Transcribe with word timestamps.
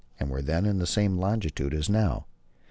and 0.19 0.31
were 0.31 0.41
then 0.41 0.65
in 0.65 0.79
the 0.79 0.87
same 0.87 1.19
longitude 1.19 1.75
as 1.75 1.87
now. 1.87 2.25